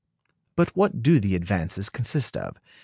[0.55, 2.57] But what do the advances consist of?